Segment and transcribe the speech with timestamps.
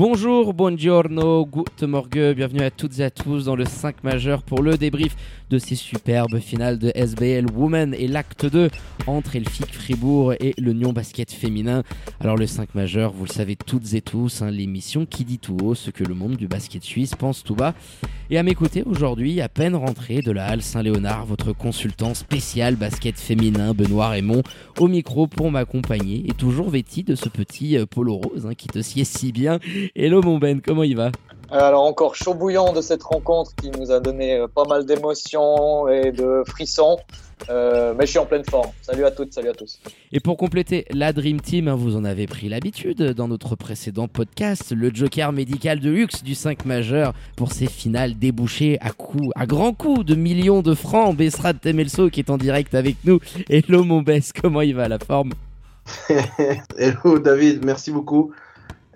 [0.00, 4.62] Bonjour, buongiorno, good morgue, bienvenue à toutes et à tous dans le 5 majeur pour
[4.62, 5.14] le débrief
[5.50, 8.70] de ces superbes finales de SBL Women et l'acte 2
[9.06, 11.82] entre Elfic Fribourg et le Nyon Basket féminin.
[12.18, 15.58] Alors le 5 majeur, vous le savez toutes et tous, hein, l'émission qui dit tout
[15.62, 17.74] haut ce que le monde du basket suisse pense tout bas.
[18.30, 23.18] Et à mes aujourd'hui, à peine rentré de la Halle Saint-Léonard, votre consultant spécial basket
[23.18, 24.44] féminin Benoît Raymond,
[24.78, 28.68] au micro pour m'accompagner et toujours vêti de ce petit euh, polo rose hein, qui
[28.68, 29.58] te sied si bien.
[29.96, 31.10] Hello mon Ben, comment il va
[31.52, 35.88] alors encore chaud bouillant de cette rencontre qui nous a donné euh, pas mal d'émotions
[35.88, 36.98] et de frissons.
[37.48, 38.68] Euh, mais je suis en pleine forme.
[38.82, 39.80] Salut à toutes, salut à tous.
[40.12, 44.06] Et pour compléter la Dream Team, hein, vous en avez pris l'habitude dans notre précédent
[44.06, 49.32] podcast, le Joker médical de luxe du 5 majeur pour ses finales débouchées à coup,
[49.34, 51.16] à grands coups de millions de francs.
[51.16, 53.18] Bessrat Temelso qui est en direct avec nous.
[53.48, 55.32] Hello mon Bess, comment il va la forme
[56.78, 58.32] Hello David, merci beaucoup.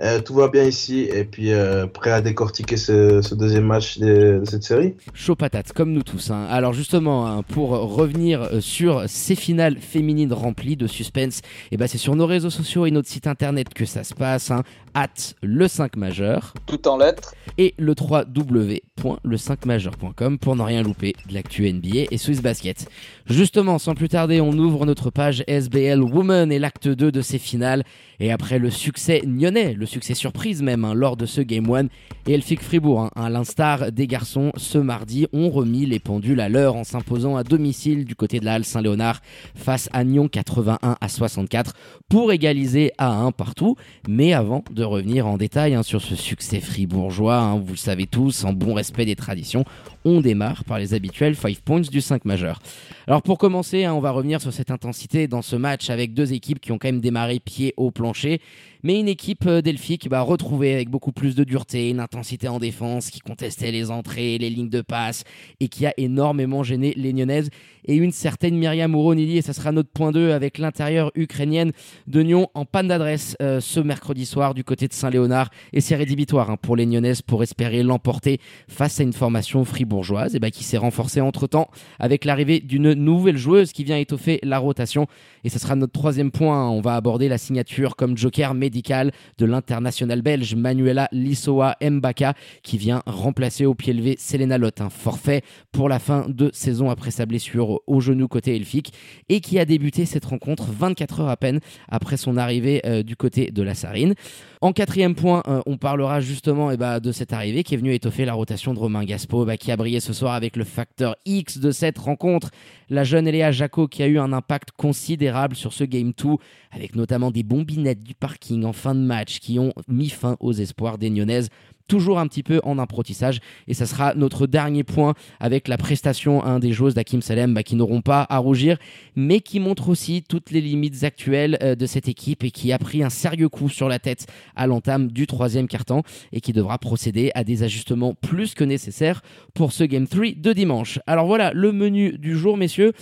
[0.00, 4.42] Euh, tout va bien ici et puis euh, prêt à décortiquer ce, deuxième match de,
[4.44, 4.94] cette série.
[5.14, 6.32] Chaud patate, comme nous tous.
[6.32, 6.46] Hein.
[6.50, 11.86] Alors justement, hein, pour revenir euh, sur ces finales féminines remplies de suspense, eh ben
[11.86, 14.50] c'est sur nos réseaux sociaux et notre site internet que ça se passe.
[14.50, 14.64] Hein,
[14.94, 16.54] at le 5 majeur.
[16.66, 17.34] Tout en lettres.
[17.58, 22.88] Et le 3w.le5majeur.com pour ne rien louper de l'actu NBA et Swiss Basket.
[23.26, 27.38] Justement, sans plus tarder, on ouvre notre page SBL Woman et l'acte 2 de ces
[27.38, 27.84] finales.
[28.20, 31.86] Et après le succès nyonnais, le succès surprise même, hein, lors de ce Game 1,
[32.26, 36.48] et Elfic Fribourg, hein, à l'instar des garçons, ce mardi, ont remis les pendules à
[36.48, 39.20] l'heure en s'imposant à domicile du côté de la Halle Saint-Léonard
[39.54, 41.74] face à Nyon 81 à 64
[42.08, 43.76] pour égaliser à 1 partout.
[44.08, 48.06] Mais avant de revenir en détail hein, sur ce succès fribourgeois, hein, vous le savez
[48.06, 49.64] tous, en bon respect des traditions,
[50.04, 52.60] on démarre par les habituels 5 points du 5 majeur.
[53.06, 56.32] Alors pour commencer, hein, on va revenir sur cette intensité dans ce match avec deux
[56.32, 58.40] équipes qui ont quand même démarré pied au plancher
[58.84, 62.58] mais une équipe euh, delphique bah, retrouvée avec beaucoup plus de dureté, une intensité en
[62.58, 65.24] défense qui contestait les entrées, les lignes de passe
[65.58, 67.48] et qui a énormément gêné les Nyonnaises
[67.86, 71.72] et une certaine Myriam Ouronili et ça sera notre point 2 avec l'intérieur ukrainienne
[72.06, 75.96] de Nyon en panne d'adresse euh, ce mercredi soir du côté de Saint-Léonard et c'est
[75.96, 80.50] rédhibitoire hein, pour les Nyonnaises pour espérer l'emporter face à une formation fribourgeoise et bah,
[80.50, 85.06] qui s'est renforcée entre temps avec l'arrivée d'une nouvelle joueuse qui vient étoffer la rotation
[85.42, 86.68] et ce sera notre troisième point.
[86.68, 88.52] On va aborder la signature comme joker
[88.82, 94.90] de l'international belge Manuela Lissoa Mbaka qui vient remplacer au pied levé Selena Lott, un
[94.90, 95.42] forfait
[95.72, 98.92] pour la fin de saison après sa blessure au genou côté elfique
[99.28, 103.16] et qui a débuté cette rencontre 24 heures à peine après son arrivée euh, du
[103.16, 104.14] côté de la Sarine.
[104.60, 107.92] En quatrième point, euh, on parlera justement eh ben, de cette arrivée qui est venue
[107.92, 111.16] étoffer la rotation de Romain Gaspo, bah, qui a brillé ce soir avec le facteur
[111.26, 112.50] X de cette rencontre.
[112.88, 116.36] La jeune Eléa Jaco qui a eu un impact considérable sur ce Game 2,
[116.74, 120.52] avec notamment des bombinettes du parking en fin de match qui ont mis fin aux
[120.52, 121.48] espoirs des Nyonnaises
[121.88, 123.40] toujours un petit peu en apprentissage.
[123.68, 127.76] Et ça sera notre dernier point avec la prestation des joueuses d'Akim Salem bah, qui
[127.76, 128.78] n'auront pas à rougir,
[129.16, 132.78] mais qui montre aussi toutes les limites actuelles euh, de cette équipe et qui a
[132.78, 134.26] pris un sérieux coup sur la tête
[134.56, 136.02] à l'entame du troisième quart-temps
[136.32, 139.22] et qui devra procéder à des ajustements plus que nécessaires
[139.54, 140.98] pour ce Game 3 de dimanche.
[141.06, 142.92] Alors voilà le menu du jour, messieurs.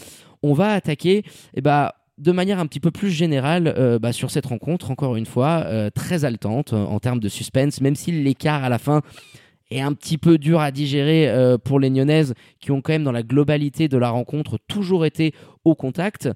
[0.42, 1.22] On va attaquer
[1.54, 5.16] eh bah, de manière un petit peu plus générale euh, bah, sur cette rencontre, encore
[5.16, 8.78] une fois, euh, très haletante euh, en termes de suspense, même si l'écart à la
[8.78, 9.02] fin
[9.72, 13.12] est un petit peu dur à digérer pour les Nyonnaises qui ont quand même dans
[13.12, 15.32] la globalité de la rencontre toujours été
[15.64, 16.28] au contact.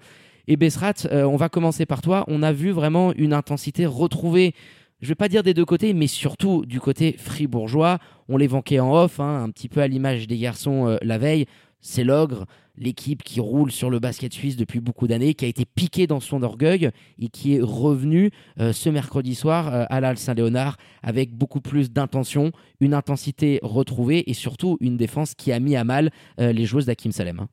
[0.48, 2.24] Et Bessrat, on va commencer par toi.
[2.28, 4.54] On a vu vraiment une intensité retrouvée
[5.02, 7.98] je vais pas dire des deux côtés, mais surtout du côté fribourgeois.
[8.30, 11.44] On l'évoquait en off, hein, un petit peu à l'image des garçons la veille.
[11.82, 12.46] C'est l'ogre,
[12.78, 16.20] l'équipe qui roule sur le basket suisse depuis beaucoup d'années, qui a été piquée dans
[16.20, 18.30] son orgueil et qui est revenue
[18.60, 24.28] euh, ce mercredi soir euh, à l'Al Saint-Léonard avec beaucoup plus d'intention, une intensité retrouvée
[24.30, 27.46] et surtout une défense qui a mis à mal euh, les joueuses d'Akim Salem.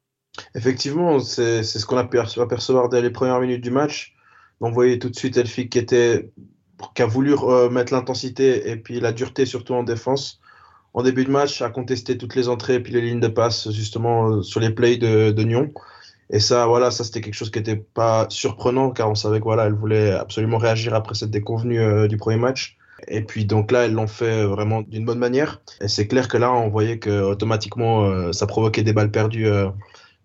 [0.55, 4.15] Effectivement, c'est ce qu'on a pu apercevoir dès les premières minutes du match.
[4.61, 6.31] On voyait tout de suite Elfic qui, était,
[6.95, 7.35] qui a voulu
[7.69, 10.41] mettre l'intensité et puis la dureté surtout en défense
[10.93, 13.71] en début de match à contester toutes les entrées et puis les lignes de passe
[13.71, 15.71] justement euh, sur les plays de, Nyon.
[16.29, 19.43] Et ça, voilà, ça c'était quelque chose qui n'était pas surprenant car on savait que
[19.43, 22.77] voilà, elle voulait absolument réagir après cette déconvenue euh, du premier match.
[23.07, 25.61] Et puis donc là, elles l'ont fait vraiment d'une bonne manière.
[25.81, 29.49] Et c'est clair que là, on voyait que automatiquement, ça provoquait des balles perdues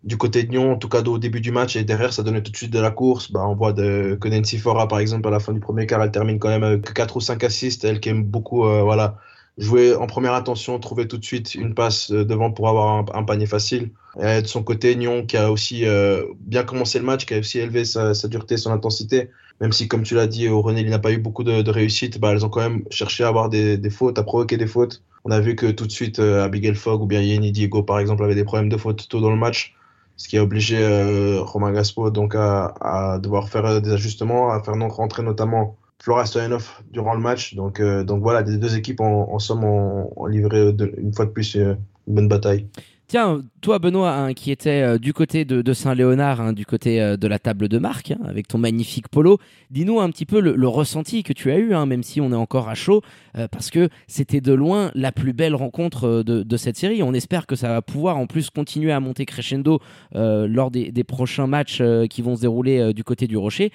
[0.05, 2.43] du côté de Nyon, en tout cas au début du match, et derrière, ça donnait
[2.43, 3.33] tout de suite de la course.
[3.33, 6.03] Bah, on voit de, que Nancy Fora, par exemple, à la fin du premier quart,
[6.03, 7.85] elle termine quand même avec 4 ou 5 assists.
[7.85, 9.19] Elle qui aime beaucoup euh, voilà,
[9.59, 13.25] jouer en première intention, trouver tout de suite une passe euh, devant pour avoir un,
[13.25, 13.91] panier facile.
[14.17, 17.61] De son côté, Nyon, qui a aussi euh, bien commencé le match, qui a aussi
[17.61, 19.31] élevé sa, dureté, son intensité.
[19.61, 22.33] Même si, comme tu l'as dit, René, il n'a pas eu beaucoup de, réussite, bah,
[22.33, 25.03] elles ont quand même cherché à avoir des, fautes, à provoquer des fautes.
[25.25, 28.25] On a vu que tout de suite, Abigail Fogg ou bien Yenny Diego, par exemple,
[28.25, 29.75] avaient des problèmes de fautes tôt dans le match
[30.19, 34.61] ce qui a obligé euh, Romain Gaspo donc à, devoir faire euh, des ajustements, à
[34.63, 37.55] faire rentrer notamment Flora Stoyanov durant le match.
[37.55, 41.55] Donc, euh, donc voilà, les deux équipes en, somme ont, livré une fois de plus
[41.55, 42.69] une bonne bataille.
[43.09, 47.17] Tiens, toi Benoît, hein, qui était euh, du côté de, Saint-Léonard, hein, du côté euh,
[47.17, 49.39] de la table de marque, hein, avec ton magnifique polo,
[49.71, 52.69] dis-nous un petit peu le, ressenti que tu as eu, même si on est encore
[52.69, 53.01] à chaud,
[53.39, 57.03] euh, parce que c'était de loin la plus belle rencontre de, cette série.
[57.03, 59.81] On espère que ça va pouvoir en plus continuer à monter crescendo
[60.13, 63.71] lors des, prochains matchs qui vont se dérouler du côté du Rocher,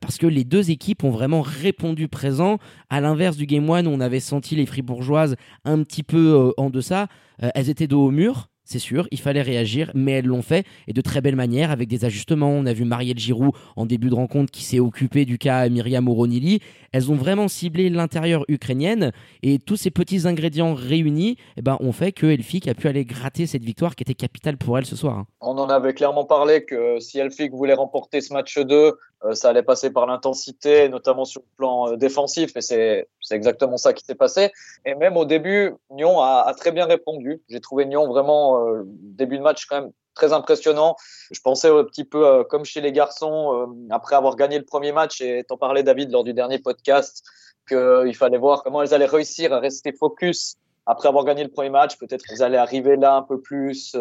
[0.00, 2.58] parce que les deux équipes ont vraiment répondu présent,
[2.88, 6.70] à l'inverse du Game One où on avait senti les Fribourgeoises un petit peu en
[6.70, 7.08] deçà,
[7.38, 10.92] elles étaient dos au mur c'est sûr, il fallait réagir, mais elles l'ont fait et
[10.92, 12.50] de très belle manière avec des ajustements.
[12.50, 16.06] On a vu Marielle Giroud en début de rencontre qui s'est occupée du cas Myriam
[16.06, 16.60] Oronili.
[16.92, 19.12] Elles ont vraiment ciblé l'intérieur ukrainienne
[19.42, 23.06] et tous ces petits ingrédients réunis eh ben, ont fait que Elfik a pu aller
[23.06, 25.16] gratter cette victoire qui était capitale pour elle ce soir.
[25.16, 25.26] Hein.
[25.40, 28.92] On en avait clairement parlé que si Elfik voulait remporter ce match 2, euh,
[29.32, 33.92] ça allait passer par l'intensité, notamment sur le plan euh, défensif, et c'est exactement ça
[33.92, 34.52] qui s'est passé.
[34.84, 37.42] Et même au début, Nyon a, a très bien répondu.
[37.48, 40.96] J'ai trouvé Nyon vraiment euh, début de match quand même très impressionnant.
[41.30, 45.20] Je pensais un petit peu comme chez les garçons, après avoir gagné le premier match,
[45.20, 47.24] et t'en parlais David lors du dernier podcast,
[47.68, 50.56] qu'il fallait voir comment elles allaient réussir à rester focus
[50.86, 51.98] après avoir gagné le premier match.
[51.98, 53.94] Peut-être qu'elles allaient arriver là un peu plus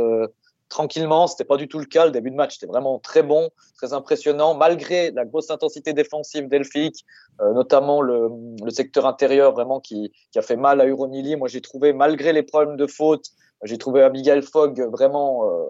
[0.69, 1.27] tranquillement.
[1.27, 2.05] C'était pas du tout le cas.
[2.05, 6.47] Le début de match était vraiment très bon, très impressionnant, malgré la grosse intensité défensive
[6.47, 7.05] d'Elfic,
[7.41, 8.29] euh, notamment le,
[8.63, 11.35] le, secteur intérieur vraiment qui, qui, a fait mal à Uronili.
[11.35, 13.25] Moi, j'ai trouvé, malgré les problèmes de faute,
[13.63, 15.63] j'ai trouvé Abigail Fogg vraiment euh,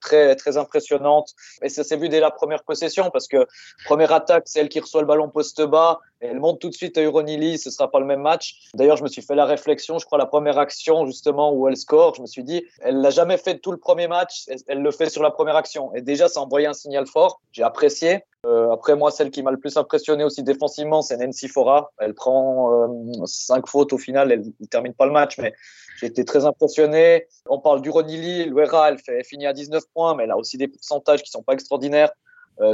[0.00, 1.34] très très impressionnante.
[1.62, 3.46] Et ça s'est vu dès la première possession parce que
[3.84, 6.96] première attaque, c'est elle qui reçoit le ballon poste bas elle monte tout de suite
[6.98, 7.58] à Uronili.
[7.58, 8.68] Ce sera pas le même match.
[8.74, 9.98] D'ailleurs, je me suis fait la réflexion.
[9.98, 13.10] Je crois la première action justement où elle score, je me suis dit, elle l'a
[13.10, 14.44] jamais fait tout le premier match.
[14.66, 15.94] Elle le fait sur la première action.
[15.94, 17.40] Et déjà, ça envoyait un signal fort.
[17.52, 18.24] J'ai apprécié.
[18.46, 21.92] Euh, après moi, celle qui m'a le plus impressionné aussi défensivement, c'est Nancy Fora.
[21.98, 24.32] Elle prend euh, cinq fautes au final.
[24.32, 25.52] Elle ne termine pas le match, mais
[25.98, 27.26] j'ai été très impressionné.
[27.46, 30.56] On parle du Ronili, Luera, elle, fait, finit à 19 points, mais elle a aussi
[30.56, 32.12] des pourcentages qui sont pas extraordinaires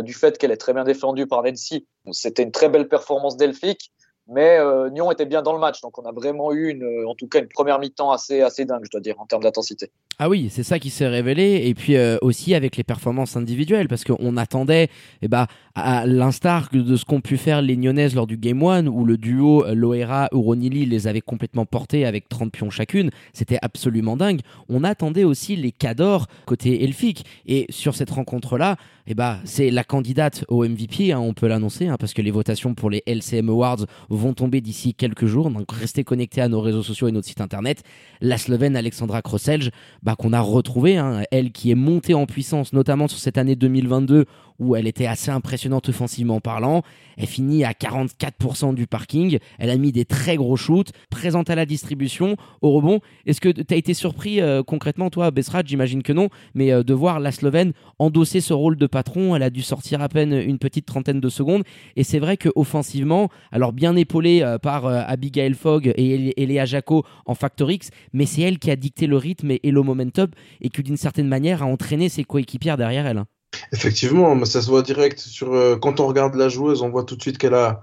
[0.02, 1.86] du fait qu'elle est très bien défendue par Nancy.
[2.10, 3.92] C'était une très belle performance delphique.
[4.28, 7.14] Mais euh, Nyon était bien dans le match, donc on a vraiment eu une, en
[7.14, 9.90] tout cas une première mi-temps assez, assez dingue, je dois dire, en termes d'intensité.
[10.18, 13.86] Ah oui, c'est ça qui s'est révélé, et puis euh, aussi avec les performances individuelles,
[13.86, 14.88] parce qu'on attendait,
[15.22, 15.46] eh ben,
[15.76, 19.16] à l'instar de ce qu'ont pu faire les Nyonnaises lors du Game One, où le
[19.16, 24.40] duo euh, Loera Uronili les avait complètement portés avec 30 pions chacune, c'était absolument dingue.
[24.68, 29.84] On attendait aussi les Cadors côté elfique, et sur cette rencontre-là, eh ben, c'est la
[29.84, 33.48] candidate au MVP, hein, on peut l'annoncer, hein, parce que les votations pour les LCM
[33.48, 35.50] Awards vont tomber d'ici quelques jours.
[35.50, 37.82] Donc restez connectés à nos réseaux sociaux et notre site internet.
[38.20, 39.70] La Slovène Alexandra Krosselj,
[40.02, 43.54] bah, qu'on a retrouvée, hein, elle qui est montée en puissance, notamment sur cette année
[43.54, 44.26] 2022
[44.58, 46.82] où elle était assez impressionnante offensivement parlant.
[47.16, 49.38] Elle finit à 44% du parking.
[49.58, 53.00] Elle a mis des très gros shoots, présente à la distribution, au rebond.
[53.26, 56.82] Est-ce que tu as été surpris euh, concrètement, toi, Besrat J'imagine que non, mais euh,
[56.82, 59.34] de voir la Slovène endosser ce rôle de patron.
[59.36, 61.62] Elle a dû sortir à peine une petite trentaine de secondes.
[61.96, 67.34] Et c'est vrai qu'offensivement, alors bien épaulée euh, par Abigail Fogg et Eléa Jaco en
[67.34, 70.28] Factor X, mais c'est elle qui a dicté le rythme et, et le momentum
[70.60, 73.24] et qui, d'une certaine manière, a entraîné ses coéquipières derrière elle.
[73.72, 77.16] Effectivement, ça se voit direct sur euh, quand on regarde la joueuse, on voit tout
[77.16, 77.82] de suite qu'elle a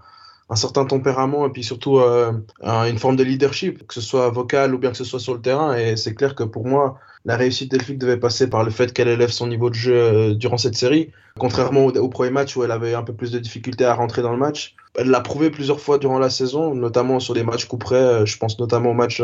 [0.50, 4.76] un certain tempérament et puis surtout euh, une forme de leadership, que ce soit vocal
[4.76, 5.76] ou bien que ce soit sur le terrain.
[5.76, 9.08] Et c'est clair que pour moi, la réussite d'Elfic devait passer par le fait qu'elle
[9.08, 12.72] élève son niveau de jeu euh, durant cette série, contrairement au, premier match où elle
[12.72, 14.76] avait un peu plus de difficultés à rentrer dans le match.
[14.96, 18.26] Elle l'a prouvé plusieurs fois durant la saison, notamment sur des matchs coup près.
[18.26, 19.24] Je pense notamment au match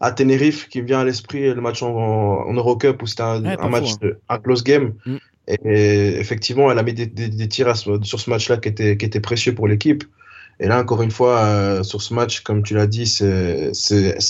[0.00, 3.92] à Tenerife qui me vient à l'esprit, le match en, Eurocup où c'était un, match,
[4.02, 4.12] hein.
[4.30, 4.94] un close game.
[5.04, 5.16] Mm.
[5.64, 9.68] Et effectivement, elle a mis des, tirs sur ce match-là qui étaient, qui précieux pour
[9.68, 10.04] l'équipe.
[10.60, 13.72] Et là, encore une fois, euh, sur ce match, comme tu l'as dit, c'est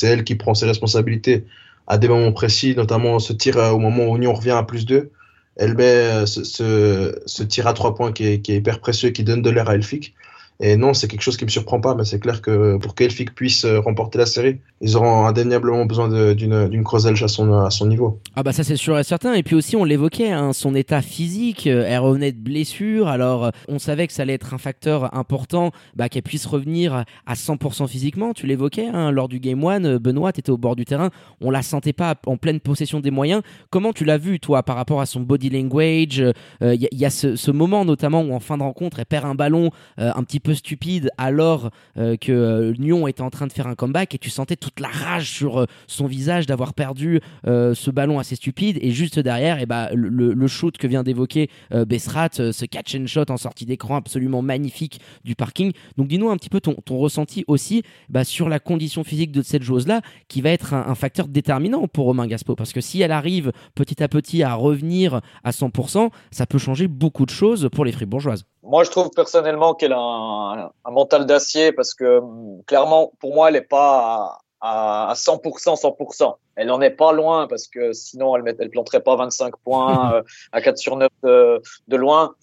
[0.03, 1.45] elle qui prend ses responsabilités
[1.87, 5.11] à des moments précis, notamment ce tir au moment où Union revient à plus 2.
[5.57, 9.25] Elle met euh, ce, tir à trois points qui est, qui est, hyper précieux, qui
[9.25, 10.15] donne de l'air à Elfic.
[10.63, 13.35] Et non, c'est quelque chose qui me surprend pas, mais c'est clair que pour qu'Elfic
[13.35, 17.87] puisse euh, remporter la série, ils auront indéniablement besoin d'une Crozelch à son, à son
[17.87, 18.21] niveau.
[18.37, 19.33] Ah bah ça c'est sûr et certain.
[19.33, 23.47] Et puis aussi on l'évoquait, hein, son état physique, euh, elle revenait de blessure, alors
[23.47, 27.35] euh, on savait que ça allait être un facteur important bah, qu'elle puisse revenir à
[27.35, 28.35] 100% physiquement.
[28.35, 31.09] Tu l'évoquais hein, lors du Game 1, Benoît, tu étais au bord du terrain,
[31.41, 33.41] on la sentait pas en pleine possession des moyens.
[33.71, 36.23] Comment tu l'as vu toi par rapport à son body language?
[36.61, 39.35] Il y, a ce, ce, moment notamment où en fin de rencontre elle perd un
[39.35, 43.67] ballon un petit peu stupide alors euh, que euh, Lyon était en train de faire
[43.67, 47.91] un comeback et tu sentais toute la rage sur euh, son visage d'avoir perdu ce
[47.91, 52.31] ballon assez stupide et juste derrière et eh bah, le, shoot que vient d'évoquer Bessrat,
[52.33, 55.73] ce catch and shot en sortie d'écran absolument magnifique du parking.
[55.97, 59.63] Donc dis-nous un petit peu ton, ressenti aussi bah, sur la condition physique de cette
[59.63, 63.53] joueuse-là qui va être un, facteur déterminant pour Romain Gaspo parce que si elle arrive
[63.75, 67.93] petit à petit à revenir à 100%, ça peut changer beaucoup de choses pour les
[67.93, 68.45] Fribourgeoises.
[68.71, 72.21] Moi, je trouve personnellement qu'elle a un, mental d'acier parce que
[72.67, 76.37] clairement, pour moi, elle n'est pas à, 100%, 100%.
[76.55, 80.23] Elle n'en est pas loin parce que sinon, elle ne planterait pas 25 points euh,
[80.53, 82.37] à 4 sur 9 de, de loin.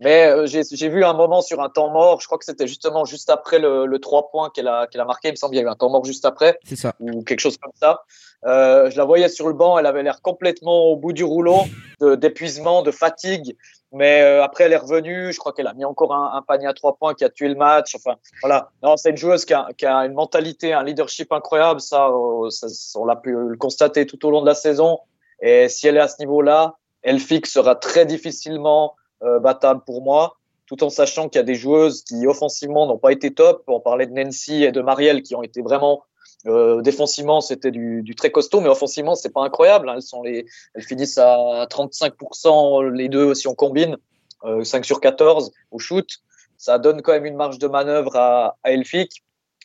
[0.00, 3.04] Mais euh, j'ai vu un moment sur un temps mort, je crois que c'était justement
[3.04, 5.60] juste après le, le 3 points qu'elle a, qu'elle a marqué, il me semble qu'il
[5.60, 6.94] y a eu un temps mort juste après, ça.
[6.98, 8.04] ou quelque chose comme ça.
[8.46, 11.60] Euh, je la voyais sur le banc, elle avait l'air complètement au bout du rouleau,
[12.00, 13.56] d'épuisement, de, fatigue.
[13.94, 15.32] Mais euh, après, elle est revenue.
[15.32, 17.54] Je crois qu'elle a mis encore un, panier à trois points qui a tué le
[17.54, 17.94] match.
[17.94, 18.70] Enfin, voilà.
[18.82, 19.68] Non, c'est une joueuse qui a,
[20.04, 21.80] une mentalité, un leadership incroyable.
[21.80, 22.66] Ça, euh, ça
[22.98, 24.98] on l'a pu le constater tout au long de la saison.
[25.40, 30.02] Et si elle est à ce niveau-là, elle fixe sera très difficilement euh, battable pour
[30.02, 33.62] moi, tout en sachant qu'il y a des joueuses qui offensivement n'ont pas été top.
[33.68, 36.02] On parlait de Nancy et de Marielle qui ont été vraiment
[36.46, 39.88] euh, défensivement, c'était du, très costaud, mais offensivement, c'est pas incroyable.
[39.88, 39.98] Hein.
[40.24, 43.96] Elles finissent à 35% les deux si on combine,
[44.44, 46.06] euh, 5 sur 14 au shoot.
[46.56, 49.22] Ça donne quand même une marge de manœuvre à, à Elfic.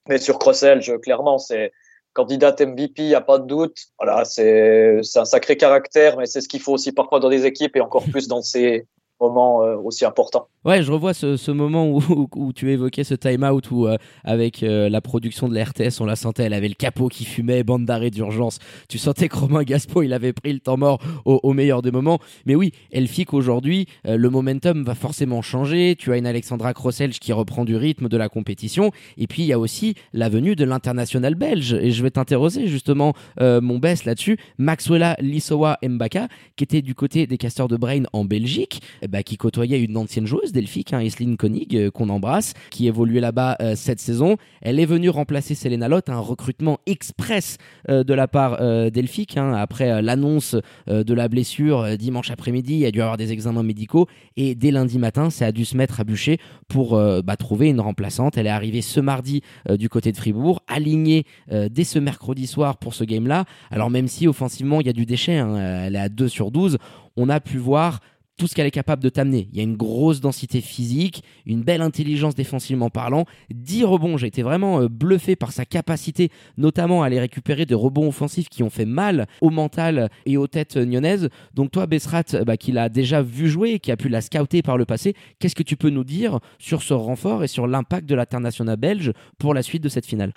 [0.07, 1.71] Mais sur Crosselge, clairement, c'est
[2.13, 3.77] candidate MVP, il n'y a pas de doute.
[4.00, 7.75] Voilà, c'est un sacré caractère, mais c'est ce qu'il faut aussi parfois dans des équipes
[7.75, 8.88] et encore plus dans ces,
[9.19, 10.47] moment euh, aussi important.
[10.65, 14.99] Ouais, je revois ce, moment où, tu évoquais ce time-out où, euh, avec euh, la
[14.99, 18.09] production de la RTS, on la sentait, elle avait le capot qui fumait, bande d'arrêt
[18.09, 18.59] d'urgence.
[18.89, 22.19] Tu sentais que Romain Gaspo, il avait pris le temps mort au, meilleur des moments.
[22.45, 25.95] Mais oui, elle fit qu'aujourd'hui, le momentum va forcément changer.
[25.97, 28.91] Tu as une Alexandra Crosselge qui reprend du rythme de la compétition.
[29.17, 31.73] Et puis, il y a aussi la venue de l'international belge.
[31.73, 34.38] Et je vais t'interroger justement, mon best là-dessus.
[34.57, 39.37] Maxwella Lissowa Mbaka, qui était du côté des casteurs de Brain en Belgique, bah, qui
[39.37, 41.05] côtoyait une ancienne joueuse Delphique, hein,
[41.37, 44.37] Koenig, euh, qu'on embrasse, qui évoluait là-bas euh, cette saison.
[44.61, 47.57] Elle est venue remplacer Selena Lott, un recrutement express
[47.89, 48.59] euh, de la part
[48.91, 50.55] Delphique, hein, après l'annonce
[50.87, 52.73] de la blessure dimanche après-midi.
[52.73, 55.65] Il y a dû avoir des examens médicaux et dès lundi matin, ça a dû
[55.65, 56.37] se mettre à bûcher
[56.67, 58.37] pour bah, trouver une remplaçante.
[58.37, 62.93] Elle est arrivée ce mardi du côté de Fribourg, alignée dès ce mercredi soir pour
[62.93, 63.45] ce game-là.
[63.71, 66.51] Alors même si offensivement, il y a du déchet, hein, elle est à 2 sur
[66.51, 66.77] 12,
[67.15, 67.99] on a pu voir
[68.39, 69.50] tout ce qu'elle est capable de t'amener.
[69.51, 74.17] Il y a une grosse densité physique, une belle intelligence défensivement parlant, 10 rebonds.
[74.17, 78.48] J'ai été vraiment euh, bluffé par sa capacité, notamment à aller récupérer des rebonds offensifs
[78.48, 81.29] qui ont fait mal au mental et aux têtes nyonnaises.
[81.53, 84.77] Donc toi, Bessrat, bah, qui l'a déjà vu jouer, qui a pu la scouter par
[84.77, 88.15] le passé, qu'est-ce que tu peux nous dire sur ce renfort et sur l'impact de
[88.15, 90.31] l'international belge pour la suite de cette finale?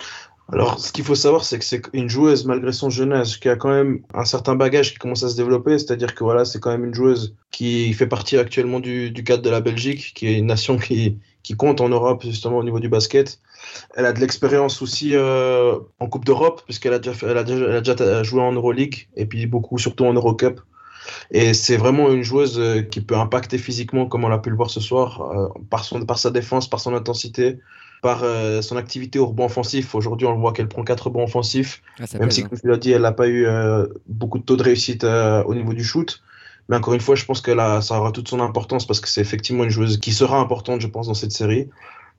[0.51, 3.47] Alors, ce qu'il faut savoir, c'est que c'est une joueuse, malgré son jeune âge, qui
[3.47, 5.79] a quand même un certain bagage qui commence à se développer.
[5.79, 9.49] C'est-à-dire que voilà, c'est quand même une joueuse qui fait partie actuellement du, cadre de
[9.49, 12.89] la Belgique, qui est une nation qui, qui compte en Europe, justement, au niveau du
[12.89, 13.39] basket.
[13.95, 17.65] Elle a de l'expérience aussi euh, en Coupe d'Europe, puisqu'elle a, déjà elle a, déjà,
[17.65, 20.59] elle a déjà joué en Euroleague, et puis beaucoup, surtout en Eurocup.
[21.31, 24.57] Et c'est vraiment une joueuse euh, qui peut impacter physiquement, comme on l'a pu le
[24.57, 27.59] voir ce soir, euh, par, son, par sa défense, par son intensité,
[28.03, 29.95] par euh, son activité au rebond offensif.
[29.95, 32.47] Aujourd'hui, on voit qu'elle prend quatre rebonds offensifs, ah, même si, hein.
[32.49, 35.41] comme tu l'as dit, elle n'a pas eu euh, beaucoup de taux de réussite euh,
[35.45, 36.21] au niveau du shoot.
[36.67, 39.07] Mais encore une fois, je pense que là, ça aura toute son importance parce que
[39.07, 41.69] c'est effectivement une joueuse qui sera importante, je pense, dans cette série.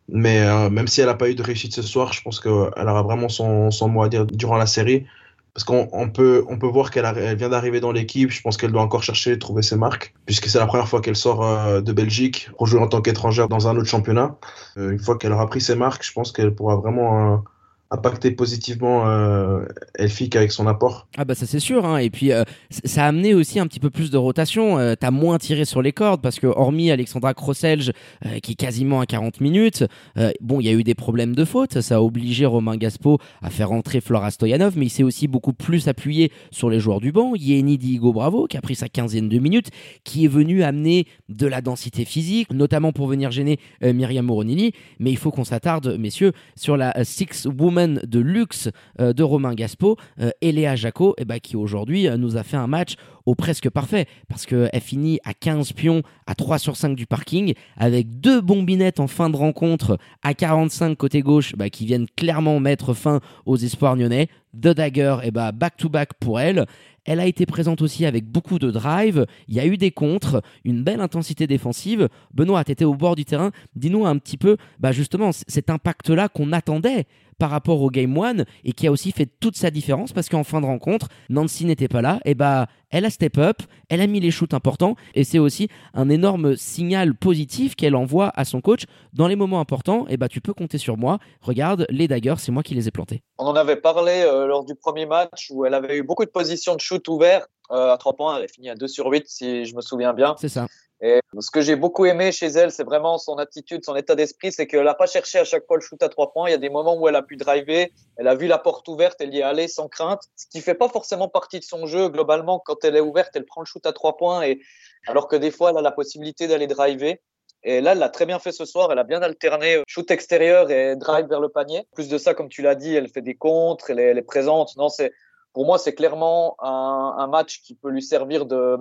[0.08, 3.02] Mais même si elle n'a pas eu de réussite ce soir, je pense qu'elle aura
[3.02, 5.06] vraiment son, son mot à dire durant la série
[5.54, 8.30] parce qu'on peut, on peut voir qu'elle vient d'arriver dans l'équipe.
[8.30, 11.14] Je pense qu'elle doit encore chercher, trouver ses marques, puisque c'est la première fois qu'elle
[11.14, 14.36] sort euh, de Belgique pour jouer en tant qu'étrangère dans un autre championnat.
[14.76, 17.44] Euh, une fois qu'elle aura pris ses marques, je pense qu'elle pourra vraiment
[17.90, 19.64] impacté positivement euh,
[19.98, 21.06] Elfic avec son apport.
[21.16, 21.98] Ah bah ça c'est sûr, hein.
[21.98, 25.10] et puis euh, ça a amené aussi un petit peu plus de rotation, euh, t'as
[25.10, 27.92] moins tiré sur les cordes, parce que hormis Alexandra Crosselge,
[28.26, 29.84] euh, qui est quasiment à 40 minutes,
[30.16, 33.18] euh, bon il y a eu des problèmes de faute, ça a obligé Romain Gaspo
[33.42, 37.00] à faire rentrer Flora Stoyanov, mais il s'est aussi beaucoup plus appuyé sur les joueurs
[37.00, 39.68] du banc, Yeni Diego Bravo, qui a pris sa quinzaine de minutes,
[40.04, 45.10] qui est venu amener de la densité physique, notamment pour venir gêner Myriam Moronini, mais
[45.10, 48.68] il faut qu'on s'attarde, messieurs, sur la Six Woman de luxe
[49.00, 52.56] euh, de Romain Gaspo, euh, Eléa Jaco, eh ben, qui aujourd'hui euh, nous a fait
[52.56, 52.94] un match
[53.26, 57.54] au presque parfait, parce qu'elle finit à 15 pions à 3 sur 5 du parking,
[57.76, 62.60] avec deux bombinettes en fin de rencontre à 45 côté gauche, bah, qui viennent clairement
[62.60, 64.28] mettre fin aux espoirs nyonnais.
[64.54, 66.66] The Dagger, et bah, back to back pour elle.
[67.04, 69.26] Elle a été présente aussi avec beaucoup de drive.
[69.48, 72.08] Il y a eu des contres, une belle intensité défensive.
[72.32, 73.50] Benoît, tu étais au bord du terrain.
[73.76, 77.06] Dis-nous un petit peu, bah justement, cet impact-là qu'on attendait
[77.38, 80.44] par rapport au Game One et qui a aussi fait toute sa différence parce qu'en
[80.44, 82.20] fin de rencontre, Nancy n'était pas là.
[82.24, 83.56] Et bah, elle a step up,
[83.88, 88.30] elle a mis les shoots importants et c'est aussi un énorme signal positif qu'elle envoie
[88.36, 90.06] à son coach dans les moments importants.
[90.08, 91.18] Et bah, tu peux compter sur moi.
[91.40, 93.24] Regarde, les daggers, c'est moi qui les ai plantés.
[93.38, 96.30] On en avait parlé euh, lors du premier match où elle avait eu beaucoup de
[96.30, 98.36] positions de shoot ouverts euh, à 3 points.
[98.36, 100.36] Elle a fini à 2 sur 8 si je me souviens bien.
[100.38, 100.68] C'est ça.
[101.06, 104.52] Et ce que j'ai beaucoup aimé chez elle, c'est vraiment son attitude, son état d'esprit,
[104.52, 106.48] c'est qu'elle n'a pas cherché à chaque fois le shoot à trois points.
[106.48, 108.88] Il y a des moments où elle a pu driver, elle a vu la porte
[108.88, 111.86] ouverte, elle y est allée sans crainte, ce qui fait pas forcément partie de son
[111.86, 112.08] jeu.
[112.08, 114.60] Globalement, quand elle est ouverte, elle prend le shoot à trois points, et
[115.06, 117.18] alors que des fois, elle a la possibilité d'aller driver.
[117.66, 118.92] Et là, elle l'a très bien fait ce soir.
[118.92, 121.86] Elle a bien alterné shoot extérieur et drive vers le panier.
[121.94, 124.22] Plus de ça, comme tu l'as dit, elle fait des contres, elle est, elle est
[124.22, 124.76] présente.
[124.76, 125.12] Non, c'est
[125.54, 128.76] pour moi, c'est clairement un, un, match qui peut lui servir de,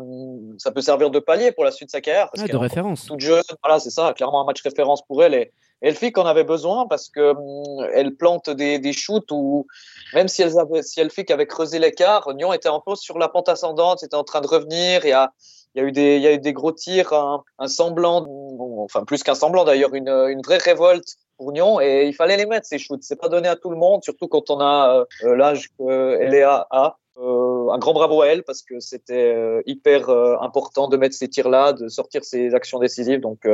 [0.57, 2.29] ça peut servir de palier pour la suite de sa carrière.
[2.31, 3.05] Parce ah, de référence.
[3.05, 5.35] Toute jeune, voilà, c'est ça, clairement un match référence pour elle.
[5.35, 5.51] Et,
[5.91, 9.67] fait qu'on avait besoin parce que hum, elle plante des, des shoots où,
[10.13, 13.49] même si elle avait, si qu'avait creusé l'écart, Nyon était un peu sur la pente
[13.49, 15.05] ascendante, c'était en train de revenir.
[15.05, 15.33] Il y a,
[15.75, 18.25] il y a eu des, gros tirs, un, semblant,
[18.79, 22.67] enfin plus qu'un semblant d'ailleurs, une, vraie révolte pour Nyon et il fallait les mettre
[22.67, 23.01] ces shoots.
[23.01, 26.97] C'est pas donné à tout le monde, surtout quand on a euh, l'âge qu'elle a.
[27.17, 31.27] Euh, un grand bravo à elle parce que c'était euh, hyper important de mettre ces
[31.27, 33.19] tirs-là, de sortir ces actions décisives.
[33.19, 33.47] Donc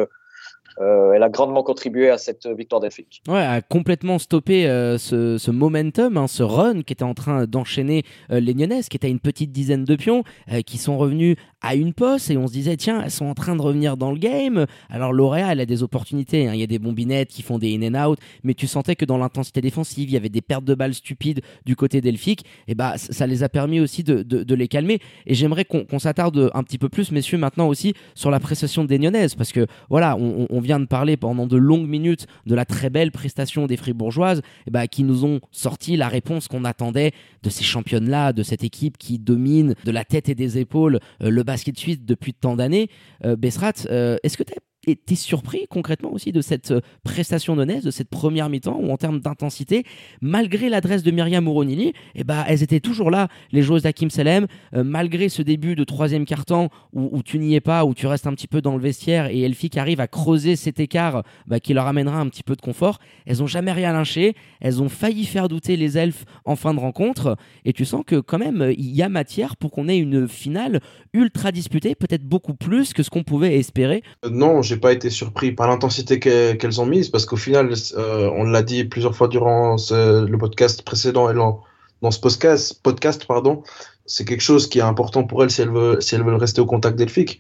[0.79, 3.21] euh, elle a grandement contribué à cette victoire d'Elphick.
[3.27, 7.45] Ouais, a complètement stoppé euh, ce, ce, momentum, hein, ce run qui était en train
[7.45, 10.97] d'enchaîner euh, les Nyonnaises, qui étaient à une petite dizaine de pions, euh, qui sont
[10.97, 13.97] revenus à une poste et on se disait tiens, elles sont en train de revenir
[13.97, 14.65] dans le game.
[14.89, 16.53] Alors L'Oréal, elle a des opportunités, hein.
[16.53, 19.05] il y a des bombinettes qui font des in and out, mais tu sentais que
[19.05, 22.75] dans l'intensité défensive, il y avait des pertes de balles stupides du côté d'Elphick, et
[22.75, 24.99] bah ça les a permis aussi de, de, les calmer.
[25.25, 28.85] Et j'aimerais qu'on qu s'attarde un petit peu plus, messieurs, maintenant aussi sur la prestation
[28.85, 32.53] des Nyonnaises, parce que voilà, on, on vient de parler pendant de longues minutes de
[32.53, 36.65] la très belle prestation des Fribourgeoises, et bah, qui nous ont sorti la réponse qu'on
[36.65, 40.99] attendait de ces championnes-là, de cette équipe qui domine de la tête et des épaules
[41.23, 42.89] euh, le basket suisse depuis tant d'années.
[43.25, 44.53] Euh, Bessrat, euh, est-ce que tu
[44.95, 46.73] T'es surpris concrètement aussi de cette
[47.03, 49.83] prestation d'honnête, de cette première mi-temps, où en termes d'intensité,
[50.21, 54.47] malgré l'adresse de Myriam Mouronili, eh ben, elles étaient toujours là, les joueuses d'Hakim Selem,
[54.73, 58.27] euh, malgré ce début de troisième quart-temps où, tu n'y es pas, où tu restes
[58.27, 61.59] un petit peu dans le vestiaire et Elfie qui arrive à creuser cet écart bah,
[61.59, 64.89] qui leur amènera un petit peu de confort, elles ont jamais rien lynché, elles ont
[64.89, 68.73] failli faire douter les elfes en fin de rencontre, et tu sens que quand même,
[68.77, 70.79] il y a matière pour qu'on ait une finale
[71.13, 74.03] ultra disputée, peut-être beaucoup plus que ce qu'on pouvait espérer.
[74.25, 77.73] Euh, non, j'ai pas été surpris par l'intensité qu'elles qu ont mise parce qu'au final,
[77.97, 81.61] euh, on l'a dit plusieurs fois durant le podcast précédent et dans,
[82.01, 83.63] dans ce podcast, podcast pardon,
[84.05, 86.61] c'est quelque chose qui est important pour elles si elles veulent, si elles veulent rester
[86.61, 87.39] au contact d'Elphick.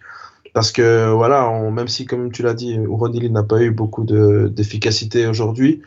[0.53, 5.27] Parce que voilà, même si comme tu l'as dit, Ronili n'a pas eu beaucoup d'efficacité
[5.27, 5.81] aujourd'hui,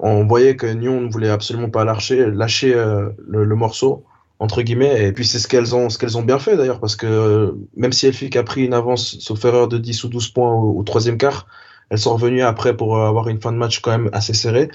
[0.00, 4.04] on voyait que Nyon ne voulait absolument pas lâcher, lâcher euh, le morceau
[4.40, 5.06] entre guillemets.
[5.06, 7.52] Et puis c'est ce qu'elles ont, ce qu'elles ont bien fait d'ailleurs, parce que euh,
[7.76, 10.82] même si Elfic a pris une avance, sauf erreur de 10 ou 12 points au,
[10.82, 11.46] troisième quart,
[11.90, 14.68] elles sont revenues après pour avoir une fin de match quand même assez serrée.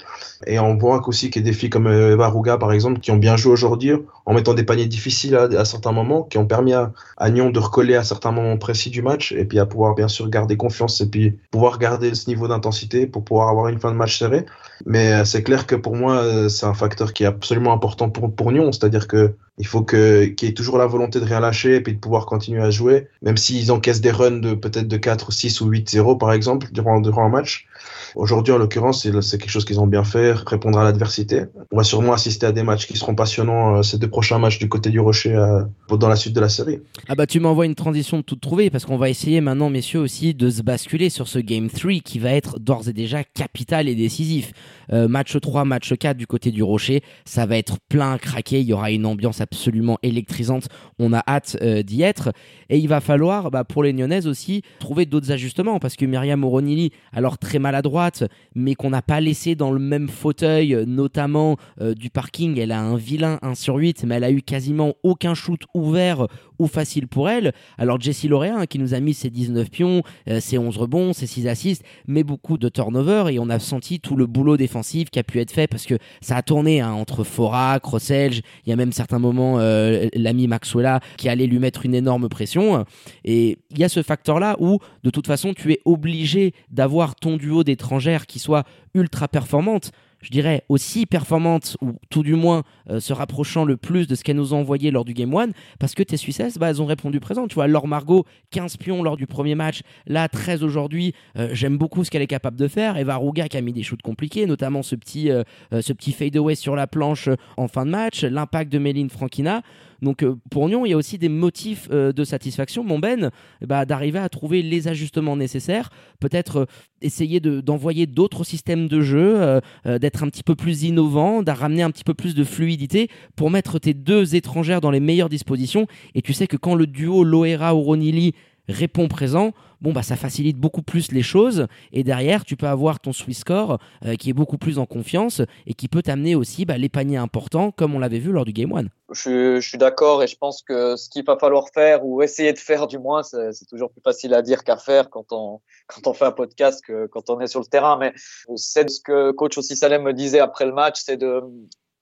[0.48, 3.12] Et on voit aussi qu'il y a des filles comme Eva Ruga, par exemple, qui
[3.12, 3.92] ont bien joué aujourd'hui
[4.26, 7.50] en mettant des paniers difficiles à, à, certains moments, qui ont permis à, à Nyon
[7.50, 10.56] de recoller à certains moments précis du match et puis à pouvoir bien sûr garder
[10.56, 14.18] confiance et puis pouvoir garder ce niveau d'intensité pour pouvoir avoir une fin de match
[14.18, 14.44] serrée.
[14.84, 18.50] Mais c'est clair que pour moi, c'est un facteur qui est absolument important pour, pour
[18.50, 21.76] Nyon, c'est-à-dire que il faut que qu'il y ait toujours la volonté de rien lâcher
[21.76, 24.96] et puis de pouvoir continuer à jouer, même s'ils encaissent des runs de peut-être de
[24.96, 27.66] 4, 6 ou 8-0 par exemple durant durant un match.
[28.14, 31.44] Aujourd'hui, en l'occurrence, c'est quelque chose qu'ils ont bien fait, répondre à l'adversité.
[31.72, 34.58] On va sûrement assister à des matchs qui seront passionnants, euh, ces deux prochains matchs
[34.58, 36.80] du côté du Rocher euh, dans la suite de la série.
[37.08, 40.00] Ah bah tu m'envoies une transition de toute trouvée parce qu'on va essayer maintenant, messieurs,
[40.00, 43.88] aussi de se basculer sur ce Game 3 qui va être d'ores et déjà capital
[43.88, 44.52] et décisif.
[44.92, 48.60] Euh, match 3, match 4 du côté du Rocher, ça va être plein à craquer,
[48.60, 52.32] il y aura une ambiance absolument électrisante, on a hâte d'y être.
[52.68, 55.78] Et il va falloir, bah, pour les Nyonnaises aussi, trouver d'autres ajustements.
[55.78, 60.08] Parce que Myriam Oronili, alors très maladroite, mais qu'on n'a pas laissé dans le même
[60.08, 64.30] fauteuil, notamment euh, du parking, elle a un vilain 1 sur 8, mais elle a
[64.30, 66.26] eu quasiment aucun shoot ouvert
[66.58, 67.52] ou facile pour elle.
[67.78, 71.12] Alors Jessie Lauréat hein, qui nous a mis ses 19 pions, euh, ses 11 rebonds,
[71.12, 75.10] ses 6 assists, mais beaucoup de turnover et on a senti tout le boulot défensif
[75.10, 78.70] qui a pu être fait parce que ça a tourné hein, entre Fora, Crosselge, il
[78.70, 82.84] y a même certains moments euh, l'ami Maxwella qui allait lui mettre une énorme pression
[83.24, 87.14] et il y a ce facteur là où de toute façon tu es obligé d'avoir
[87.14, 88.64] ton duo d'étrangères qui soit
[88.94, 89.90] ultra performante
[90.24, 94.24] je dirais, aussi performante, ou tout du moins euh, se rapprochant le plus de ce
[94.24, 96.86] qu'elles nous ont envoyé lors du Game 1, parce que tes Suissesses, bah, elles ont
[96.86, 97.46] répondu présent.
[97.46, 101.12] Tu vois, Laure Margot, 15 pions lors du premier match, là, 13 aujourd'hui.
[101.36, 102.96] Euh, j'aime beaucoup ce qu'elle est capable de faire.
[102.96, 106.54] Eva Ruga qui a mis des shoots compliqués, notamment ce petit, euh, ce petit fade-away
[106.54, 109.62] sur la planche en fin de match, l'impact de Méline Franquina.
[110.04, 113.30] Donc euh, pour Nyon, il y a aussi des motifs euh, de satisfaction, mon Ben,
[113.66, 115.90] bah, d'arriver à trouver les ajustements nécessaires,
[116.20, 116.66] peut-être euh,
[117.00, 121.90] essayer d'envoyer d'autres systèmes de jeu, d'être un petit peu plus innovant, de ramener un
[121.90, 125.86] petit peu plus de fluidité pour mettre tes deux étrangères dans les meilleures dispositions.
[126.14, 128.32] Et tu sais que quand le duo Loera-Oronili
[128.68, 133.00] répond présent, bon bah ça facilite beaucoup plus les choses et derrière tu peux avoir
[133.00, 136.64] ton Swiss score euh, qui est beaucoup plus en confiance et qui peut t'amener aussi
[136.64, 138.84] bah, les paniers importants comme on l'avait vu lors du Game 1.
[139.12, 142.58] Je, suis d'accord et je pense que ce qu'il va falloir faire ou essayer de
[142.58, 146.14] faire du moins, c'est toujours plus facile à dire qu'à faire quand on, quand on
[146.14, 147.98] fait un podcast que quand on est sur le terrain.
[147.98, 148.12] Mais
[148.56, 151.42] c'est ce que coach aussi Salem me disait après le match, c'est de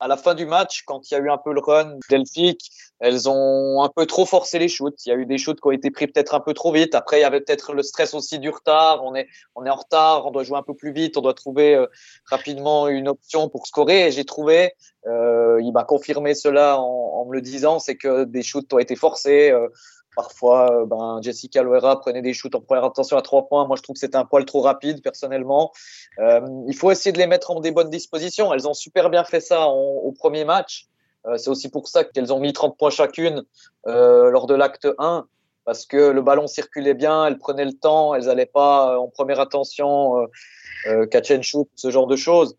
[0.02, 2.72] à la fin du match, quand il y a eu un peu le run Delphique,
[2.98, 5.06] elles ont un peu trop forcé les shoots.
[5.06, 6.96] Il y a eu des shoots qui ont été pris peut-être un peu trop vite.
[6.96, 9.04] Après, il y avait peut-être le stress aussi du retard.
[9.04, 11.34] On est, on est en retard, on doit jouer un peu plus vite, on doit
[11.34, 11.86] trouver euh,
[12.28, 14.08] rapidement une option pour scorer.
[14.08, 14.72] Et j'ai trouvé,
[15.06, 18.96] euh, il m'a confirmé cela en, me le disant, c'est que des shoots ont été
[18.96, 19.52] forcés.
[19.52, 19.68] Euh,
[20.16, 23.66] Parfois, euh, ben, Jessica Loera prenait des shoots en première intention à trois points.
[23.66, 25.72] Moi, je trouve que c'était un poil trop rapide, personnellement.
[26.18, 28.52] Euh, il faut essayer de les mettre en des bonnes dispositions.
[28.52, 30.88] Elles ont super bien fait ça au premier match.
[31.26, 33.44] Euh, c'est aussi pour ça qu'elles ont mis 30 points chacune
[33.84, 35.26] lors de l'acte 1,
[35.64, 39.40] parce que le ballon circulait bien, elles prenaient le temps, elles n'allaient pas en première
[39.40, 40.26] intention
[40.86, 42.56] euh, catch and shoot, ce genre de choses.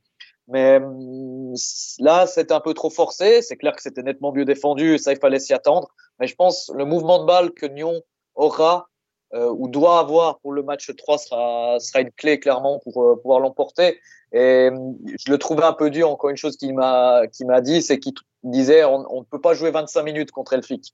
[0.48, 1.54] Mais hum,
[2.00, 3.42] là, c'était un peu trop forcé.
[3.42, 4.98] C'est clair que c'était nettement mieux défendu.
[4.98, 5.90] Ça, il fallait s'y attendre.
[6.20, 8.02] Mais je pense le mouvement de balle que Nyon
[8.36, 8.88] aura
[9.34, 13.16] euh, ou doit avoir pour le match 3 sera, sera une clé clairement pour euh,
[13.16, 14.00] pouvoir l'emporter.
[14.32, 16.10] Et hum, je le trouvais un peu dur.
[16.10, 17.28] Encore une chose qu'il m'a
[17.62, 20.94] dit, c'est qu'il disait on, ne peut pas jouer 25 minutes contre Elfic.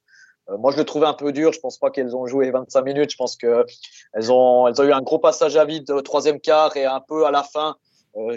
[0.49, 1.51] Euh, moi, je le trouvais un peu dur.
[1.51, 3.11] Je pense pas qu'elles ont joué 25 minutes.
[3.11, 3.65] Je pense que
[4.13, 7.01] elles ont, elles ont eu un gros passage à vide au troisième quart et un
[7.01, 7.73] peu à la fin euh,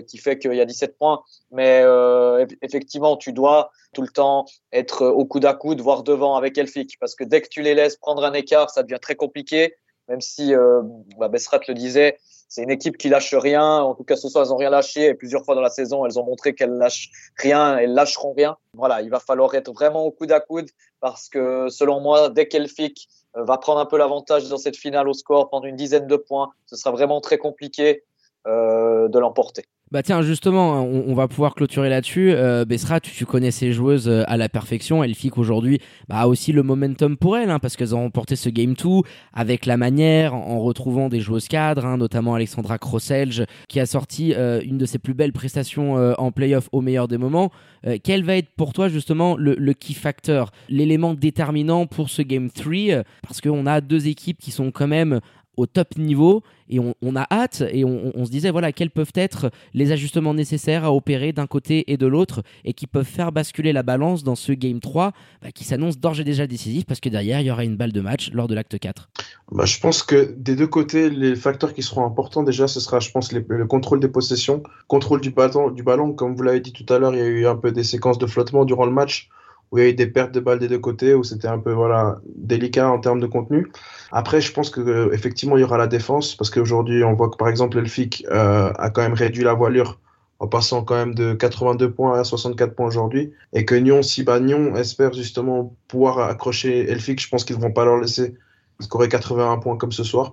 [0.07, 1.23] qui fait qu'il y a 17 points.
[1.51, 6.37] Mais euh, effectivement, tu dois tout le temps être au coude à coude, voire devant
[6.37, 9.15] avec Elfic, parce que dès que tu les laisses prendre un écart, ça devient très
[9.15, 9.75] compliqué.
[10.09, 10.83] Même si euh,
[11.19, 13.81] bah, Bessrat le disait, c'est une équipe qui lâche rien.
[13.81, 15.07] En tout cas, ce soir, elles ont rien lâché.
[15.07, 18.57] Et plusieurs fois dans la saison, elles ont montré qu'elles lâchent rien, elles lâcheront rien.
[18.75, 20.69] Voilà, il va falloir être vraiment au coude à coude
[21.01, 25.15] parce que selon moi, dès qu'Elfic va prendre un peu l'avantage dans cette finale au
[25.15, 28.12] score, prendre une dizaine de points, ce sera vraiment très compliqué euh,
[28.47, 29.65] de l'emporter.
[29.93, 32.33] Bah tiens, justement, on, on, va pouvoir clôturer là-dessus.
[32.33, 35.05] Euh, Bessra, tu, tu, connais ces joueuses euh, à la perfection.
[35.05, 38.49] Elfic aujourd'hui bah, a aussi le momentum pour elles, hein, parce qu'elles ont remporté ce
[38.49, 39.03] Game 2
[39.35, 44.33] avec la manière, en, retrouvant des joueuses cadres, hein, notamment Alexandra Crosselge, qui a sorti
[44.35, 47.51] euh, une de ses plus belles prestations euh, en playoff au meilleur des moments.
[47.87, 52.23] Euh, quel va être pour toi justement le, le key factor, l'élément déterminant pour ce
[52.23, 55.21] Game 3 Parce qu'on a deux équipes qui sont quand même
[55.57, 59.51] au top niveau et on, a hâte et on, se disait voilà quels peuvent être
[59.75, 63.75] les ajustements nécessaires à opérer d'un côté et de l'autre et qui peuvent faire basculer
[63.75, 65.12] la balance dans ce game 3
[65.43, 67.93] bah, qui s'annonce d'ores et déjà décisif parce que derrière il y aura une balle
[67.93, 69.11] de match lors de l'acte 4
[69.51, 73.01] bah, je pense que des deux côtés les facteurs qui seront importants déjà ce sera
[73.01, 76.12] je pense le contrôle des possessions contrôle du ballon, du ballon.
[76.12, 78.19] Comme vous l'avez dit tout à l'heure il y a eu un peu des séquences
[78.19, 79.29] de flottement durant le match
[79.73, 81.59] où il y a eu des pertes de balles des deux côtés, où c'était un
[81.59, 83.73] peu voilà délicat en termes de contenu.
[84.13, 87.31] Après, je pense que euh, effectivement il y aura la défense parce qu'aujourd'hui on voit
[87.31, 89.99] que par exemple Elfic euh, a quand même réduit la voilure
[90.39, 94.25] en passant quand même de 82 points à 64 points aujourd'hui et que Nyon, si
[94.25, 98.35] bah, Nyon espère justement pouvoir accrocher Elfic, je pense qu'ils ne vont pas leur laisser
[98.81, 100.31] scorer 81 points comme ce soir.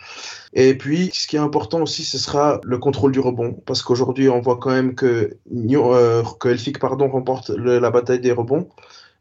[0.54, 3.54] Et puis, ce qui est important aussi, ce sera le contrôle du rebond.
[3.66, 8.32] Parce qu'aujourd'hui, on voit quand même que, euh, que Elfic pardon, remporte la bataille des
[8.32, 8.68] rebonds.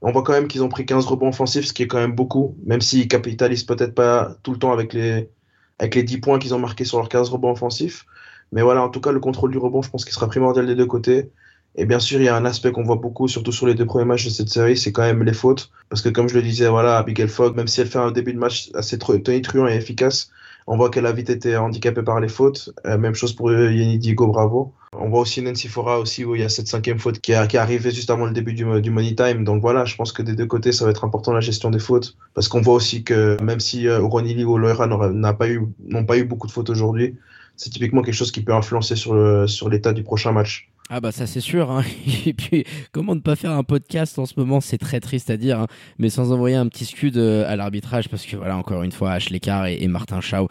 [0.03, 2.15] On voit quand même qu'ils ont pris 15 rebonds offensifs, ce qui est quand même
[2.15, 5.31] beaucoup, même s'ils capitalisent peut-être pas tout le temps avec les,
[5.79, 8.07] avec les 10 points qu'ils ont marqués sur leurs 15 rebonds offensifs.
[8.53, 10.75] Mais voilà, en tout cas, le contrôle du rebond, je pense qu'il sera primordial des
[10.75, 11.31] deux côtés.
[11.77, 13.87] Et bien sûr, il y a un aspect qu'on voit beaucoup, surtout sur les deux
[13.87, 15.71] premiers matchs de cette série, c'est quand même les fautes.
[15.89, 18.33] Parce que comme je le disais, voilà, Abigail Fogg, même si elle fait un début
[18.33, 20.31] de match assez tonitruant et efficace,
[20.67, 22.71] on voit qu'elle a vite été handicapée par les fautes.
[22.87, 24.75] Euh, même chose pour Yenny Diego Bravo.
[24.93, 27.57] On voit aussi Nancy Fora aussi où il y a cette cinquième faute qui, est
[27.57, 29.45] arrivée juste avant le début du, du, money time.
[29.45, 31.79] Donc voilà, je pense que des deux côtés, ça va être important la gestion des
[31.79, 32.17] fautes.
[32.35, 35.63] Parce qu'on voit aussi que même si euh, Ronili ou Loera n'ont pas, eu,
[36.07, 37.17] pas eu beaucoup de fautes aujourd'hui,
[37.57, 40.71] c'est typiquement quelque chose qui peut influencer sur l'état sur du prochain match.
[40.91, 41.71] Ah bah ça c'est sûr.
[41.71, 41.83] Hein.
[42.27, 45.37] Et puis comment ne pas faire un podcast en ce moment, c'est très triste à
[45.37, 45.67] dire, hein.
[45.99, 49.13] mais sans envoyer un petit scud euh, à l'arbitrage parce que voilà encore une fois
[49.13, 50.49] Ashley Carr et, et Martin Schau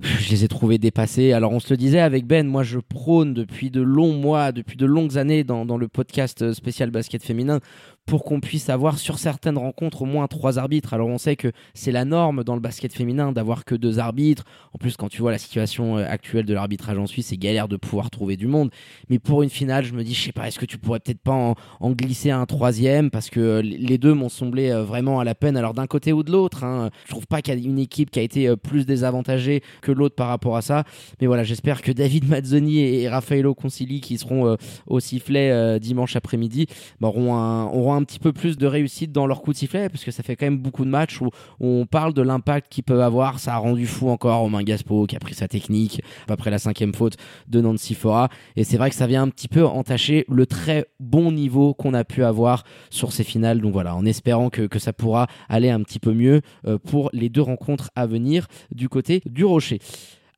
[0.00, 1.32] je les ai trouvés dépassés.
[1.32, 4.76] Alors on se le disait avec Ben, moi je prône depuis de longs mois, depuis
[4.76, 7.60] de longues années dans, dans le podcast spécial basket féminin
[8.06, 10.92] pour qu'on puisse avoir sur certaines rencontres au moins trois arbitres.
[10.92, 14.44] Alors on sait que c'est la norme dans le basket féminin d'avoir que deux arbitres.
[14.74, 17.68] En plus, quand tu vois la situation euh, actuelle de l'arbitrage en Suisse, c'est galère
[17.68, 18.70] de pouvoir trouver du monde.
[19.08, 21.20] Mais pour une finale, je me dis, je sais pas, est-ce que tu pourrais peut-être
[21.20, 23.10] pas en, glisser un troisième?
[23.10, 25.56] Parce que euh, les deux m'ont semblé euh, vraiment à la peine.
[25.56, 28.10] Alors d'un côté ou de l'autre, hein, je trouve pas qu'il y a une équipe
[28.10, 30.84] qui a été plus désavantagée que l'autre par rapport à ça.
[31.20, 36.66] Mais voilà, j'espère que David Mazzoni et Raffaello Concili, qui seront au sifflet dimanche après-midi,
[37.00, 39.88] bah, auront un, auront un petit peu plus de réussite dans leur coup de sifflet
[39.88, 41.30] parce que ça fait quand même beaucoup de matchs où,
[41.60, 43.38] on parle de l'impact qu'ils peuvent avoir.
[43.38, 46.94] Ça a rendu fou encore Romain Gaspo qui a pris sa technique après la cinquième
[46.94, 47.16] faute
[47.48, 48.28] de Nancy Fora.
[48.56, 51.94] Et c'est vrai que ça vient un petit peu entacher le très bon niveau qu'on
[51.94, 53.60] a pu avoir sur ces finales.
[53.60, 57.10] Donc voilà, en espérant que, que ça pourra aller un petit peu mieux euh, pour
[57.12, 59.73] les deux rencontres à venir du côté du Rocher.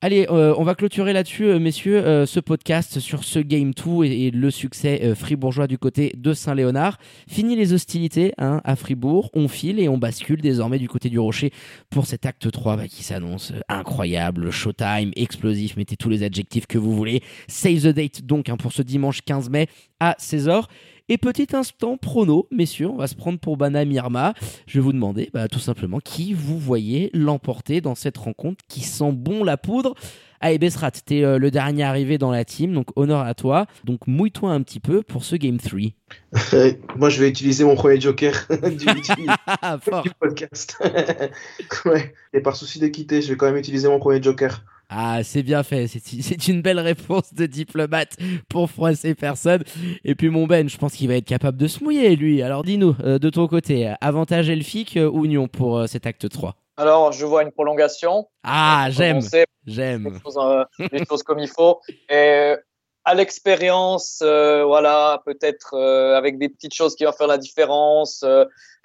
[0.02, 4.04] Allez, euh, on va clôturer là-dessus, euh, messieurs, euh, ce podcast sur ce Game 2
[4.04, 6.98] et, le succès fribourgeois du côté de Saint-Léonard.
[7.26, 11.18] Fini les hostilités hein, à Fribourg, on file et on bascule désormais du côté du
[11.18, 11.50] Rocher
[11.88, 16.76] pour cet acte 3 bah, qui s'annonce incroyable, showtime, explosif, mettez tous les adjectifs que
[16.76, 17.22] vous voulez.
[17.48, 19.66] Save the date donc hein, pour ce dimanche 15 mai
[19.98, 20.64] à 16h.
[21.08, 24.34] Et petit instant prono, messieurs, on va se prendre pour Bana Mirma.
[24.66, 28.80] Je vais vous demander bah, tout simplement qui vous voyez l'emporter dans cette rencontre qui
[28.80, 29.94] sent bon la poudre.
[30.40, 33.66] Allez, Besrat, t'es es le dernier arrivé dans la team, donc honneur à toi.
[33.84, 35.78] Donc mouille-toi un petit peu pour ce Game 3.
[36.96, 40.76] Moi, je vais utiliser mon premier joker du, du podcast.
[41.84, 42.14] ouais.
[42.32, 44.64] Et par souci d'équité, je vais quand même utiliser mon premier joker.
[44.88, 45.88] Ah, c'est bien fait.
[45.88, 48.16] C'est une belle réponse de diplomate
[48.48, 49.64] pour froisser personne.
[50.04, 52.42] Et puis, mon Ben, je pense qu'il va être capable de se mouiller, lui.
[52.42, 56.28] Alors, dis-nous, euh, de ton côté, avantage elfique euh, ou non pour euh, cet acte
[56.28, 58.28] 3 Alors, je vois une prolongation.
[58.44, 59.20] Ah, j'aime.
[59.66, 60.20] J'aime.
[60.92, 61.80] Les, choses comme il faut.
[62.08, 62.54] Et
[63.06, 68.24] à l'expérience, voilà, peut-être avec des petites choses qui vont faire la différence,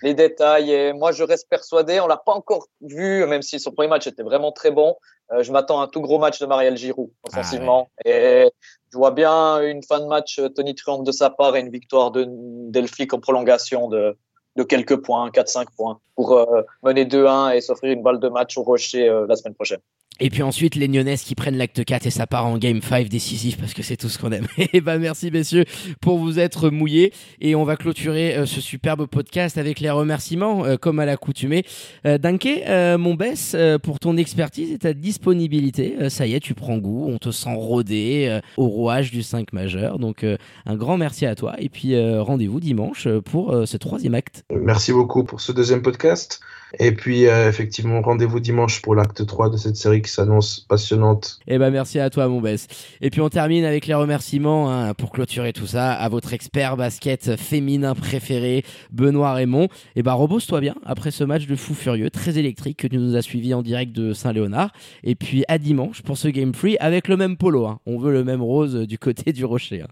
[0.02, 0.72] les détails.
[0.72, 4.08] Et moi, je reste persuadé, on l'a pas encore vu, même si son premier match
[4.08, 4.96] était vraiment très bon.
[5.32, 7.90] Euh, je m'attends à un tout gros match de Marielle Giroud, ah offensivement.
[8.06, 8.50] Et
[8.92, 11.70] je vois bien une fin de match euh, Tony Truant de sa part et une
[11.70, 14.18] victoire de Delphique en prolongation de,
[14.58, 18.58] de quelques points, 4-5 points, pour euh, mener 2-1 et s'offrir une balle de match
[18.58, 19.80] au Rocher la semaine prochaine.
[20.24, 23.10] Et puis ensuite, les Nyonnais qui prennent l'acte 4 et ça part en game 5
[23.10, 24.46] décisif parce que c'est tout ce qu'on aime.
[24.74, 25.66] et bah merci messieurs
[26.00, 27.12] pour vous être mouillés.
[27.42, 31.66] Et on va clôturer euh, ce superbe podcast avec les remerciements euh, comme à l'accoutumée.
[32.06, 36.10] Euh, euh, mon Bess, pour ton expertise et ta disponibilité.
[36.10, 39.98] ça y est, tu prends goût, on te sent rodé au rouage du 5 majeur.
[39.98, 44.44] Donc un grand merci à toi et puis rendez-vous dimanche pour ce troisième acte.
[44.52, 46.42] Merci beaucoup pour ce deuxième podcast.
[46.80, 51.40] Et puis, euh, effectivement, rendez-vous dimanche pour l'acte 3 de cette série qui s'annonce passionnante.
[51.48, 52.68] Eh ben, merci à toi, mon Bess.
[53.02, 56.78] Et puis, on termine avec les remerciements hein, pour clôturer tout ça à votre expert
[56.78, 59.66] basket féminin préféré, Benoît Raymond.
[59.66, 62.98] Et eh ben, repose-toi bien après ce match de fou furieux, très électrique que tu
[62.98, 64.72] nous as suivi en direct de Saint-Léonard.
[65.04, 67.66] Et puis, à dimanche pour ce Game Free avec le même polo.
[67.66, 67.80] Hein.
[67.86, 69.82] On veut le même rose du côté du rocher.
[69.82, 69.88] Hein.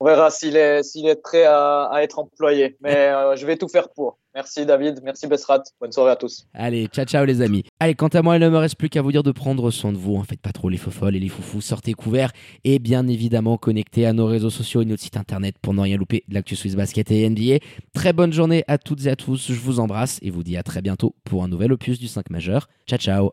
[0.00, 2.76] On verra s'il est, s'il est prêt à, être employé.
[2.80, 4.18] Mais euh, je vais tout faire pour.
[4.34, 5.62] Merci David, merci Besrat.
[5.78, 6.46] Bonne soirée à tous.
[6.54, 7.64] Allez, ciao ciao les amis.
[7.78, 9.92] Allez, quant à moi, il ne me reste plus qu'à vous dire de prendre soin
[9.92, 10.16] de vous.
[10.16, 11.60] En faites pas trop les folles et les foufous.
[11.60, 12.32] Sortez couverts
[12.64, 15.98] et bien évidemment connectez à nos réseaux sociaux et notre site internet pour ne rien
[15.98, 17.58] louper de l'actu Swiss Basket et NBA.
[17.92, 19.52] Très bonne journée à toutes et à tous.
[19.52, 22.30] Je vous embrasse et vous dis à très bientôt pour un nouvel opus du 5
[22.30, 22.68] majeur.
[22.86, 23.30] Ciao ciao.